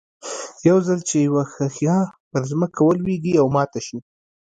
[0.67, 1.97] يو ځل چې يوه ښيښه
[2.31, 3.97] پر ځمکه ولوېږي او ماته شي.